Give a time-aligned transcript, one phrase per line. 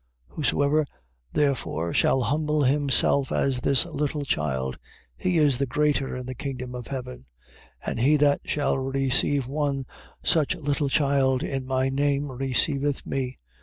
[0.31, 0.35] 18:4.
[0.35, 0.85] Whosoever
[1.33, 4.79] therefore shall humble himself as this little child,
[5.15, 7.17] he is the greater in the kingdom of heaven.
[7.17, 7.25] 18:5.
[7.85, 9.85] And he that shall receive one
[10.23, 13.37] such little child in my name, receiveth me.